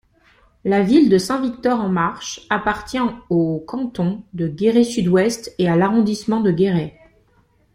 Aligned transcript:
La 0.65 0.81
ville 0.81 1.09
de 1.11 1.19
Saint-Victor-en-Marche 1.19 2.47
appartient 2.49 2.97
au 3.29 3.59
canton 3.59 4.23
de 4.33 4.47
Guéret-Sud-Ouest 4.47 5.53
et 5.59 5.69
à 5.69 5.75
l'arrondissement 5.75 6.39
de 6.39 6.49
Guéret. 6.49 6.99